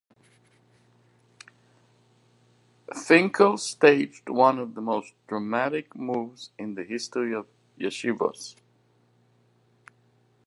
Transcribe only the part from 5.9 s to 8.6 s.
moves in the history of yeshivos.